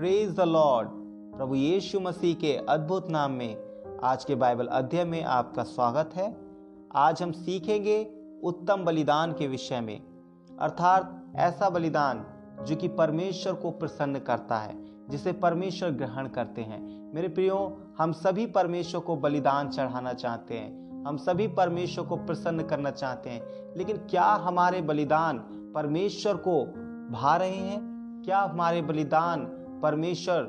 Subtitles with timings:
[0.00, 0.88] Praise the lord
[1.36, 3.56] प्रभु यीशु मसीह के अद्भुत नाम में
[4.04, 6.36] आज के बाइबल अध्ययन में आपका स्वागत है।
[6.94, 8.10] आज हम सीखेंगे
[8.44, 10.00] उत्तम बलिदान के विषय में।
[10.60, 12.26] अर्थात ऐसा बलिदान
[12.66, 18.12] जो कि परमेश्वर को प्रसन्न करता है, जिसे परमेश्वर ग्रहण करते हैं। मेरे प्रियो, हम
[18.12, 23.42] सभी परमेश्वर को बलिदान चढ़ाना चाहते हैं। हम सभी परमेश्वर को प्रसन्न करना चाहते हैं।
[23.76, 25.38] लेकिन क्या हमारे बलिदान
[25.74, 26.64] परमेश्वर को
[27.10, 27.90] भा रहे हैं?
[28.24, 30.46] क्या हमारे बलिदान परमेश्वर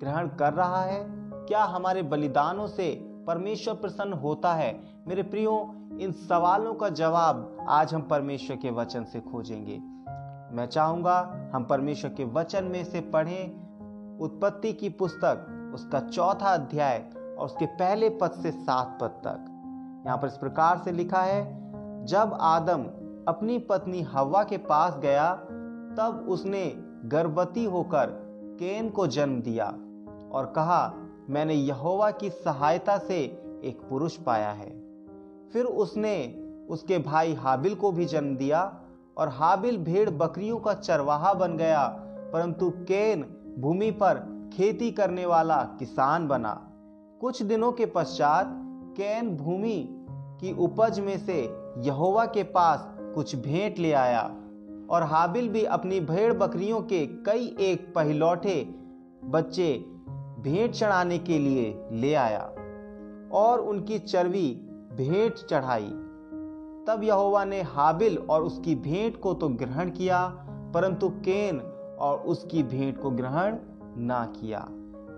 [0.00, 1.04] ग्रहण कर रहा है?
[1.46, 4.80] क्या हमारे बलिदानों से परमेश्वर प्रसन्न होता है?
[5.08, 9.78] मेरे प्रियो, इन सवालों का जवाब आज हम परमेश्वर के वचन से खोजेंगे।
[10.56, 13.64] मैं चाहूँगा हम परमेश्वर के वचन में से पढ़ें
[14.18, 19.50] उत्पत्ति की पुस्तक, उसका चौथा अध्याय और उसके पहले पद से सात पद तक।
[20.06, 21.44] यहाँ पर इस प्रकार से लिखा है,
[22.04, 22.84] जब आदम
[23.28, 25.34] अपनी पत्नी हवा के पास गया,
[25.98, 26.72] तब उसने
[27.04, 28.23] गर्भवती होकर
[28.58, 29.66] केन को जन्म दिया
[30.32, 30.94] और कहा,
[31.30, 33.18] मैंने यहोवा की सहायता से
[33.64, 34.70] एक पुरुष पाया है।
[35.52, 36.16] फिर उसने
[36.70, 38.80] उसके भाई हाबिल को भी जन्म दिया
[39.18, 41.86] और हाबिल भेड़ बकरियों का चरवाहा बन गया,
[42.32, 43.22] परंतु केन
[43.58, 44.18] भूमि पर
[44.56, 46.54] खेती करने वाला किसान बना।
[47.20, 48.46] कुछ दिनों के पश्चात
[48.96, 49.88] कैन भूमि
[50.40, 51.42] की उपज में से
[51.78, 54.22] यहोवा के पास कुछ भेंट ले आया।
[54.90, 58.62] और हाबिल भी अपनी भेड़ बकरियों के कई एक पहलौठे
[59.24, 59.72] बच्चे
[60.40, 62.40] भेंट चढ़ाने के लिए ले आया
[63.32, 64.48] और उनकी चर्वी
[64.94, 65.90] भेंट चढ़ाई।
[66.86, 70.26] तब यहोवा ने हाबिल और उसकी भेंट को तो ग्रहण किया,
[70.74, 71.60] परंतु केन
[72.00, 73.56] और उसकी भेंट को ग्रहण
[73.98, 74.60] ना किया।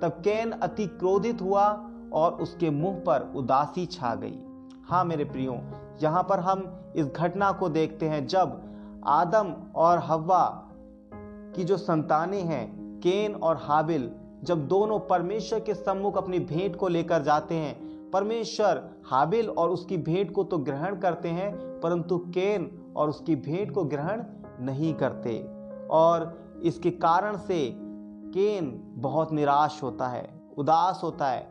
[0.03, 1.65] तब केन अति क्रोधित हुआ
[2.13, 4.39] और उसके मुँह पर उदासी छा गई।
[4.85, 5.59] हाँ मेरे प्रियो,
[6.03, 6.65] यहाँ पर हम
[6.97, 8.63] इस घटना को देखते हैं जब
[9.07, 10.63] आदम और हव्वा
[11.57, 14.11] की जो संतानें हैं, केन और हाबिल,
[14.45, 19.97] जब दोनों परमेश्वर के सम्मुख अपनी भेंट को लेकर जाते हैं, परमेश्वर हाबिल और उसकी
[19.97, 24.23] भेंट को तो ग्रहण करते हैं, परंतु केन और उसकी भेंट को ग्रहण
[24.61, 25.49] नहीं करते।
[25.91, 27.71] और इसके कारण से
[28.35, 31.51] केन बहुत निराश होता है, उदास होता है,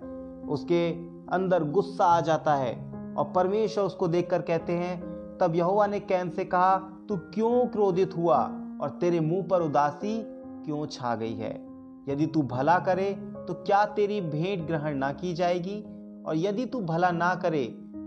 [0.50, 0.91] उसके
[1.34, 2.74] अंदर गुस्सा आ जाता है
[3.18, 8.16] और परमेश्वर उसको देखकर कहते हैं तब यहोवा ने कैन से कहा, तू क्यों क्रोधित
[8.18, 8.38] हुआ
[8.81, 10.18] और तेरे मुँह पर उदासी
[10.66, 11.53] क्यों छा गई है?
[12.09, 13.12] यदि तू भला करे
[13.47, 15.84] तो क्या तेरी भेंट ग्रहण ना की जाएगी?
[16.28, 17.66] और यदि तू भला ना करे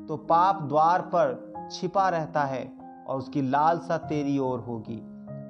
[0.08, 2.72] तो पाप द्वार पर छिपा रहता है
[3.08, 5.02] और उसकी लालसा तेरी ओर होगी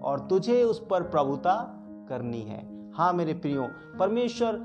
[0.03, 1.55] और तुझे उस पर प्रभुता
[2.09, 3.69] करनी है। हाँ मेरे प्रियो,
[3.99, 4.59] परमेश्वर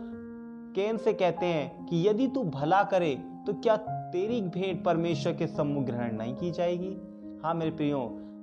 [0.75, 3.16] केन से कहते हैं कि यदि तू भला करे
[3.47, 3.75] तो क्या
[4.13, 6.97] तेरी भेंट परमेश्वर के सम्मुख ग्रहण नहीं की जाएगी।
[7.44, 8.00] हाँ मेरे प्रियो,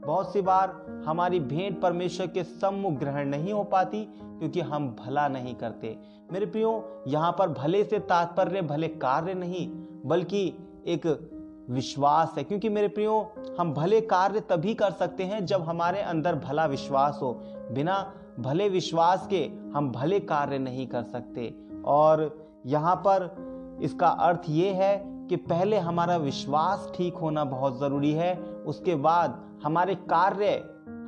[0.06, 5.28] बहुत सी बार हमारी भेंट परमेश्वर के सम्मुख ग्रहण नहीं हो पाती क्योंकि हम भला
[5.28, 5.98] नहीं करते।
[6.32, 9.70] मेरे प्रियो, यहाँ पर भले से तात्पर्य, भले कार्य नहीं,
[10.06, 10.54] बल्कि
[10.86, 11.30] एक
[11.70, 16.34] विश्वास है। क्योंकि मेरे प्रियो, हम भले कार्य तभी कर सकते हैं जब हमारे अंदर
[16.34, 21.54] भला विश्वास हो। बिना भले विश्वास के हम भले कार्य नहीं कर सकते।
[21.84, 23.50] और यहाँ पर
[23.82, 28.34] इसका अर्थ ये है कि पहले हमारा विश्वास ठीक होना बहुत ज़रूरी है,
[28.66, 30.54] उसके बाद हमारे कार्य,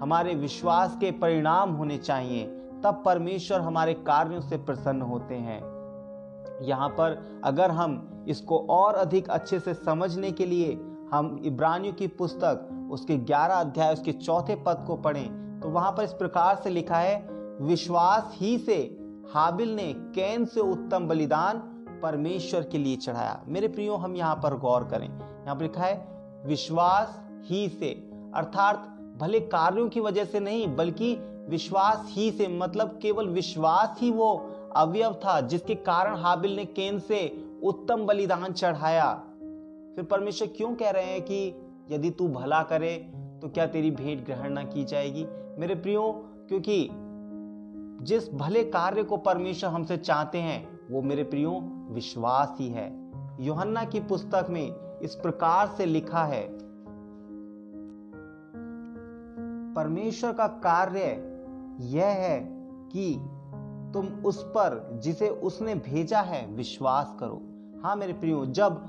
[0.02, 2.44] हमारे विश्वास के परिणाम होने चाहिए,
[2.84, 5.60] तब परमेश्वर हमारे कार्यों से प्रसन्न होते हैं।
[6.62, 10.72] यहाँ पर अगर हम इसको और अधिक अच्छे से समझने के लिए
[11.12, 16.02] हम इब्रानियों की पुस्तक, उसके 11 अध्याय, उसके चौथे पद को पढ़ें तो वहाँ पर
[16.02, 17.16] इस प्रकार से लिखा है,
[17.60, 18.78] विश्वास ही से
[19.34, 21.62] हाबिल ने कैन से उत्तम बलिदान
[22.02, 25.94] परमेश्वर के लिए चढ़ाया। मेरे प्रियो, हम यहाँ पर गौर करें। यहाँ पर लिखा है,
[26.46, 27.90] विश्वास ही से,
[28.34, 28.88] अर्थात
[29.20, 31.14] भले कार्यों की वजह से नहीं, बल्कि
[31.48, 34.32] विश्वास ही से मतलब केवल विश्वास ही वो
[34.76, 37.26] अवयव था जिसके कारण हाबिल ने केन से
[37.62, 39.12] उत्तम बलिदान चढ़ाया।
[39.96, 42.96] फिर परमेश्वर क्यों कह रहे हैं कि यदि तू भला करे
[43.42, 45.26] तो क्या तेरी भेंट ग्रहण ना की जाएगी?
[45.58, 46.10] मेरे प्रियो,
[46.48, 46.88] क्योंकि
[48.06, 51.50] जिस भले कार्य को परमेश्वर हमसे चाहते हैं वो मेरे प्रियो,
[51.90, 52.90] विश्वास ही। है
[53.40, 56.42] योहन्ना की पुस्तक में इस प्रकार से लिखा है,
[59.74, 61.00] परमेश्वर का कार्य
[61.90, 62.38] यह है
[62.90, 63.14] कि
[63.94, 67.40] तुम उस पर, जिसे उसने भेजा है, विश्वास करो।
[67.84, 68.80] हाँ मेरे प्रियो, जब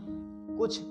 [0.57, 0.81] कुछ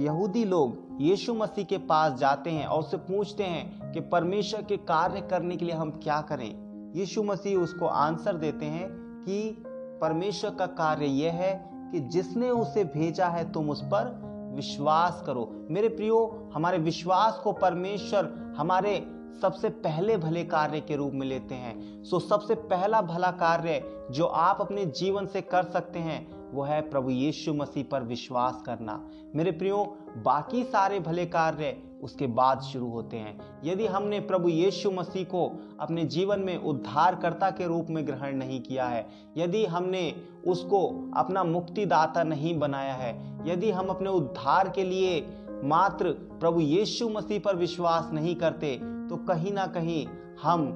[0.00, 4.76] यहूदी लोग यीशु मसीह के पास जाते हैं और उससे पूछते हैं कि परमेश्वर के
[4.84, 8.88] कार्य करने के लिए हम क्या करें, यीशु मसीह उसको आंसर देते हैं
[9.24, 9.64] कि
[10.00, 14.26] परमेश्वर का कार्य यह है कि जिसने उसे भेजा है तुम उस पर
[14.56, 19.12] विश्वास करो। मेरे प्रियो, हमारे विश्वास को परमेश्वर हमारे
[19.42, 24.24] सबसे पहले भले कार्य के रूप में लेते हैं। सो सबसे पहला भला कार्य जो
[24.24, 29.00] आप अपने जीवन से कर सकते हैं वो है प्रभु यीशु मसीह पर विश्वास करना।
[29.34, 29.84] मेरे प्रियो,
[30.16, 35.46] बाकी सारे भले कार्य उसके बाद शुरू होते हैं। यदि हमने प्रभु यीशु मसीह को
[35.80, 39.06] अपने जीवन में उद्धारकर्ता के रूप में ग्रहण नहीं किया है,
[39.36, 40.12] यदि हमने
[40.46, 43.14] उसको अपना मुक्तिदाता नहीं बनाया है,
[43.46, 45.20] यदि हम अपने उद्धार के लिए
[45.64, 46.10] मात्र
[46.40, 48.76] प्रभु यीशु मसीह पर विश्वास नहीं करते
[49.08, 50.06] तो कहीं ना कहीं
[50.42, 50.66] हम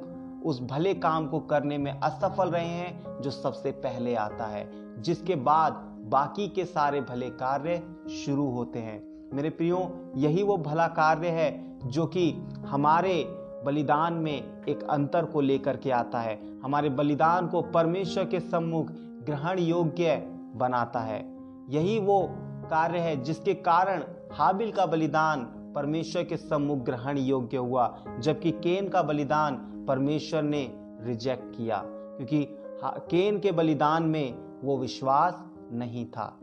[0.45, 4.71] उस भले काम को करने में असफल रहे हैं, जो सबसे पहले आता है,
[5.03, 10.89] जिसके बाद बाकी के सारे भले कार्य शुरू होते हैं। मेरे प्रियो, यही वो भला
[10.89, 12.33] कार्य है, जो कि
[12.67, 13.25] हमारे
[13.65, 18.87] बलिदान में एक अंतर को लेकर के आता है। हमारे बलिदान को परमेश्वर के सम्मुख
[19.27, 20.17] ग्रहण योग्य
[20.57, 21.37] बनाता है।
[21.69, 22.29] यही वो
[22.71, 24.03] कार्य है जिसके कारण
[24.33, 29.57] हाबिल का बलिदान परमेश्वर के सम्मुख ग्रहण योग्य हुआ, जबकि केन का बलिदान
[29.89, 30.63] परमेश्वर ने
[31.01, 32.47] रिजेक्ट किया, क्योंकि
[32.85, 36.39] केन के बलिदान में वो विश्वास नहीं था।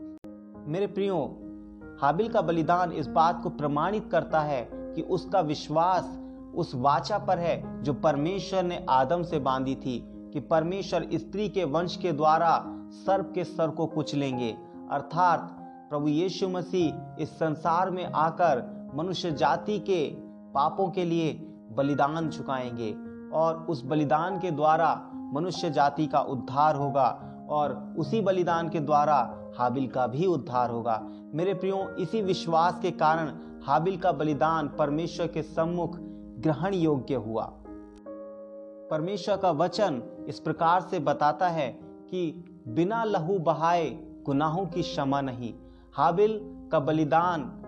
[0.66, 1.16] मेरे प्रियो,
[2.02, 6.18] हाबिल का बलिदान इस बात को प्रमाणित करता है कि उसका विश्वास
[6.54, 9.98] उस वाचा पर है जो परमेश्वर ने आदम से बांधी थी
[10.32, 14.50] कि परमेश्वर स्त्री के वंश के द्वारा सर्प के सर को कुचलेंगे।
[14.90, 15.48] अर्थात
[15.90, 20.14] प्रभु यीशु मसीह इस संसार में आकर मनुष्य जाति के
[20.54, 21.32] पापों के लिए
[21.72, 22.96] बलिदान चुकाएँगे
[23.32, 29.38] और उस बलिदान के द्वारा मनुष्य जाति का उद्धार होगा और उसी बलिदान के द्वारा
[29.58, 33.32] हाबिल का भी उद्धार होगा। मेरे प्रियो, इसी विश्वास के कारण
[33.64, 35.96] हाबिल का बलिदान परमेश्वर के सम्मुख
[36.40, 37.52] ग्रहण योग्य हुआ।
[38.90, 43.90] परमेश्वर का वचन इस प्रकार से बताता है कि बिना लहू बहाए
[44.26, 45.54] गुनाहों की क्षमा नहीं।
[45.94, 46.40] हाबिल
[46.72, 47.64] का बलिदान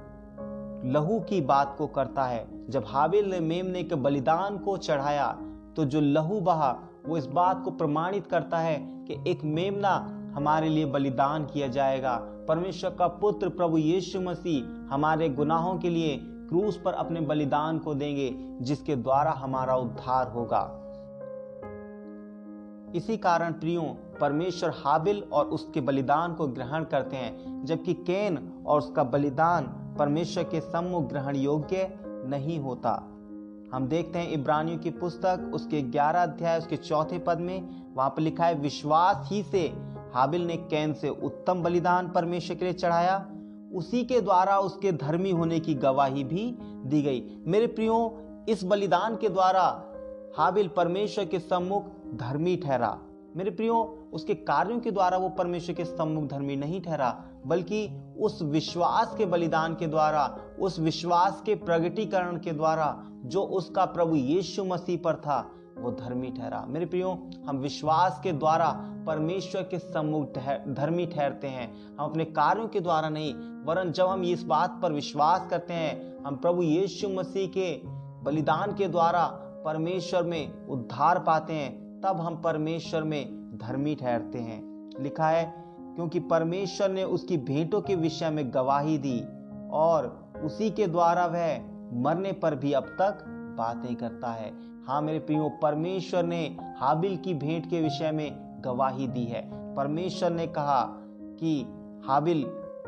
[0.85, 5.27] लहू की बात को करता है। जब हाबिल ने मेमने के बलिदान को चढ़ाया
[5.77, 6.71] तो जो लहू बहा,
[7.06, 9.94] वो इस बात को प्रमाणित करता है कि एक मेमना
[10.35, 12.17] हमारे लिए बलिदान किया जाएगा।
[12.49, 17.94] परमेश्वर का पुत्र प्रभु यीशु मसीह हमारे गुनाहों के लिए क्रूस पर अपने बलिदान को
[17.94, 18.31] देंगे,
[18.61, 20.62] जिसके द्वारा हमारा उद्धार होगा।
[22.94, 23.83] इसी कारण प्रियो,
[24.21, 30.44] परमेश्वर हाबिल और उसके बलिदान को ग्रहण करते हैं, जबकि केन और उसका बलिदान परमेश्वर
[30.44, 31.88] के सम्मुख ग्रहण योग्य
[32.26, 32.93] नहीं होता।
[33.75, 38.23] हम देखते हैं इब्रानियों की पुस्तक, उसके ग्यारह अध्याय, उसके चौथे पद में वहाँ पर
[38.23, 39.73] लिखा है, विश्वास ही से
[40.14, 43.26] हाबिल ने कैन से उत्तम बलिदान परमेश्वर के लिए चढ़ाया।
[43.75, 49.17] उसी के द्वारा उसके धर्मी होने की गवाही भी दी गई। मेरे प्रियो, इस बलिदान
[49.17, 49.67] के द्वारा
[50.37, 52.99] हाबिल परमेश्वर के सम्मुख धर्मी ठहरा।
[53.37, 58.43] मेरे प्रियो, उसके कार्यों के द्वारा वो परमेश्वर के सम्मुख धर्मी नहीं ठहरा। बल्कि उस
[58.43, 64.65] विश्वास के बलिदान के द्वारा, उस विश्वास के प्रगटीकरण के द्वारा जो उसका प्रभु यीशु
[64.65, 70.33] मसीह पर था, वो धर्मी ठहरा। मेरे प्रियो, हम विश्वास के द्वारा परमेश्वर के सम्मुख
[70.69, 73.35] धर्मी ठहरते हैं। हम अपने कार्यों के द्वारा नहीं,
[73.65, 77.81] वरन जब हम इस बात पर विश्वास करते हैं, हम प्रभु यीशु मसीह के
[78.23, 79.27] बलिदान के द्वारा
[79.65, 86.21] परमेश्वर में उद्धार पाते हैं, तब हम परमेश्वर में धर्मी ठहरते हैं। लिखा है क्योंकि
[86.21, 89.21] परमेश्वर ने उसकी भेंटों के विषय में गवाही दी
[89.71, 91.59] और उसी के द्वारा वह
[91.93, 93.25] मरने पर भी अब तक
[93.59, 94.53] बातें करता है।
[94.87, 100.31] हाँ मेरे प्रियो, परमेश्वर ने हाबिल की भेंट के विषय में गवाही दी है। परमेश्वर
[100.31, 100.83] ने कहा
[101.41, 101.67] कि
[102.07, 102.45] हाबिल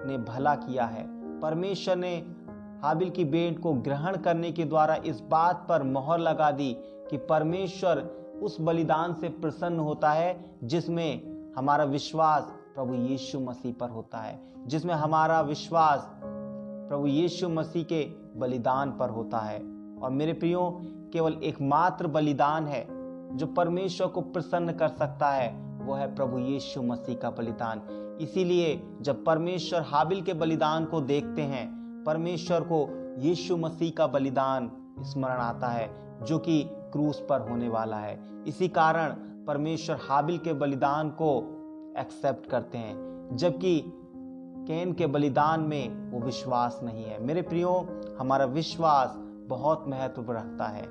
[0.06, 1.04] ने भला किया है।
[1.40, 2.26] परमेश्वर ने
[2.82, 6.76] हाबिल की भेंट को ग्रहण करने के द्वारा इस बात पर मोहर लगा दी
[7.10, 7.98] कि परमेश्वर
[8.42, 14.40] उस बलिदान से प्रसन्न होता है जिसमें हमारा विश्वास प्रभु यीशु मसीह पर होता है,
[14.66, 16.10] जिसमें हमारा विश्वास
[16.88, 18.04] प्रभु यीशु मसीह के
[18.36, 19.58] बलिदान पर होता है।
[20.02, 20.80] और मेरे प्रियो,
[21.12, 22.86] केवल एकमात्र बलिदान है,
[23.36, 27.82] जो परमेश्वर को प्रसन्न कर सकता है, वो है प्रभु यीशु मसीह का बलिदान।
[28.20, 31.68] इसीलिए जब परमेश्वर हाबिल के बलिदान को देखते हैं,
[32.06, 32.88] परमेश्वर को
[33.18, 38.68] यीशु मसीह का बलिदान स्मरण आता है, जो कि क्रूस पर होने वाला है। इसी
[38.68, 39.10] कारण
[39.46, 41.58] परमेश्वर हाबिल के बलिदान को
[41.98, 43.84] एक्सेप्ट करते हैं, जबकि
[44.68, 49.14] केन के बलिदान में वो विश्वास नहीं है। मेरे प्रियो, हमारा विश्वास
[49.48, 50.82] बहुत महत्व रखता है।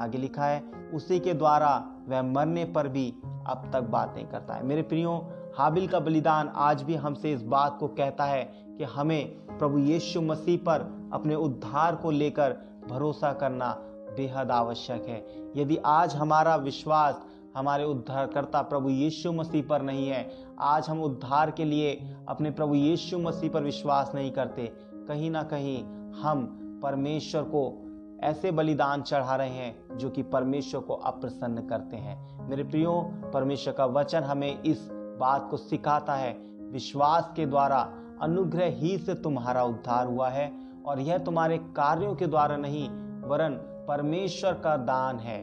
[0.00, 3.14] आगे लिखा है, उसी के द्वारा वह मरने पर भी
[3.46, 7.76] अब तक बातें करता है। मेरे प्रियो, हाबिल का बलिदान आज भी हमसे इस बात
[7.80, 8.44] को कहता है
[8.78, 12.56] कि हमें प्रभु यीशु मसीह पर अपने उद्धार को लेकर
[12.90, 13.76] भरोसा करना
[14.16, 20.30] बेहद आवश्यक है। यदि आज हमारा विश्वास हमारे उद्धारकर्ता प्रभु यीशु मसीह पर नहीं है।
[20.58, 24.72] आज हम उद्धार के लिए अपने प्रभु यीशु मसीह पर विश्वास नहीं करते।
[25.08, 26.46] कहीं ना कहीं हम
[26.82, 27.84] परमेश्वर को
[28.22, 33.74] ऐसे बलिदान चढ़ा रहे हैं जो कि परमेश्वर को अप्रसन्न करते हैं। मेरे प्रियो, परमेश्वर
[33.74, 36.32] का वचन हमें इस बात को सिखाता है।
[36.72, 40.52] विश्वास के द्वारा अनुग्रह ही से तुम्हारा उद्धार हुआ है
[40.86, 42.88] और यह तुम्हारे कार्यों के द्वारा नहीं,
[43.20, 43.54] वरन
[43.88, 45.38] परमेश्वर का दान है।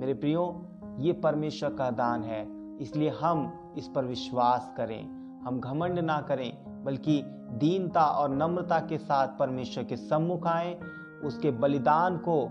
[0.00, 0.44] मेरे प्रियो
[0.98, 5.04] ये परमेश्वर का दान है। इसलिए हम इस पर विश्वास करें।
[5.44, 10.80] हम घमंड ना करें, बल्कि दीनता और नम्रता के साथ परमेश्वर के सम्मुख आए,
[11.24, 12.44] उसके बलिदान को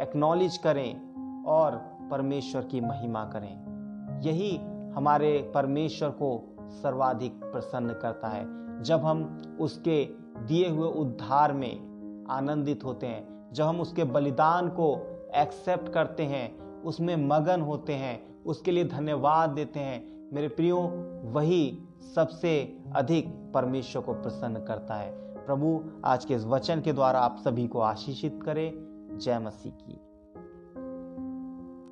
[0.00, 1.76] एक्नॉलेज करें और
[2.10, 3.64] परमेश्वर की महिमा करें।
[4.20, 4.56] यही
[4.96, 10.04] हमारे परमेश्वर को सर्वाधिक प्रसन्न करता है। जब हम उसके
[10.44, 11.76] दिए हुए उद्धार में
[12.30, 14.96] आनंदित होते हैं, जब हम उसके बलिदान को
[15.34, 20.78] एक्सेप्ट करते हैं उसमें मगन होते हैं, उसके लिए धन्यवाद देते हैं। मेरे प्रियो,
[21.24, 21.78] वही
[22.14, 25.12] सबसे अधिक परमेश्वर को प्रसन्न करता है।
[25.46, 28.72] प्रभु, आज के इस वचन के द्वारा आप सभी को आशीषित करें।
[29.22, 30.13] जय मसीह की।